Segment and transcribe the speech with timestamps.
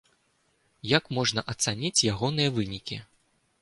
[0.97, 3.03] Як можна ацаніць ягоныя вынікі?